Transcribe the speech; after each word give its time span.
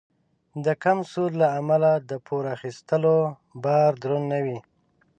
د 0.65 0.67
کم 0.83 0.97
سود 1.11 1.31
له 1.41 1.47
امله 1.59 1.91
د 2.09 2.11
پور 2.25 2.43
اخیستلو 2.55 3.17
بار 3.63 3.91
دروند 4.01 4.25
نه 4.33 4.39
وي. 4.45 4.59